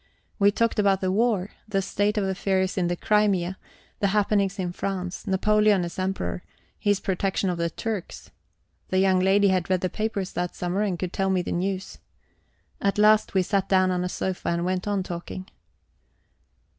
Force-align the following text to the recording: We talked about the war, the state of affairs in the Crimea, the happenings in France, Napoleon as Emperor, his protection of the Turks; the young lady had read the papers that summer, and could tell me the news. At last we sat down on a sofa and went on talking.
We 0.39 0.49
talked 0.49 0.79
about 0.79 0.99
the 1.01 1.11
war, 1.11 1.51
the 1.67 1.79
state 1.79 2.17
of 2.17 2.23
affairs 2.23 2.75
in 2.75 2.87
the 2.87 2.95
Crimea, 2.95 3.59
the 3.99 4.07
happenings 4.07 4.57
in 4.57 4.71
France, 4.71 5.27
Napoleon 5.27 5.85
as 5.85 5.99
Emperor, 5.99 6.41
his 6.79 6.99
protection 6.99 7.51
of 7.51 7.59
the 7.59 7.69
Turks; 7.69 8.31
the 8.87 8.97
young 8.97 9.19
lady 9.19 9.49
had 9.49 9.69
read 9.69 9.81
the 9.81 9.91
papers 9.91 10.31
that 10.33 10.55
summer, 10.55 10.81
and 10.81 10.97
could 10.97 11.13
tell 11.13 11.29
me 11.29 11.43
the 11.43 11.51
news. 11.51 11.99
At 12.81 12.97
last 12.97 13.35
we 13.35 13.43
sat 13.43 13.69
down 13.69 13.91
on 13.91 14.03
a 14.03 14.09
sofa 14.09 14.49
and 14.49 14.65
went 14.65 14.87
on 14.87 15.03
talking. 15.03 15.47